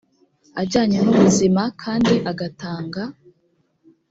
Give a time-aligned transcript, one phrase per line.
[0.61, 2.93] ajyanye n’ubuzima kandi agatang